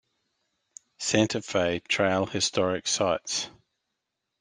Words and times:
Santa 0.97 1.43
Fe 1.43 1.77
Trail 1.87 2.25
Historic 2.25 2.87
Sites. 2.87 3.51